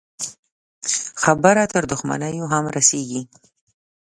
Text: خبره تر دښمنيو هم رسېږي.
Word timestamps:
خبره 1.21 1.63
تر 1.73 1.83
دښمنيو 1.91 2.45
هم 2.53 2.65
رسېږي. 2.75 3.21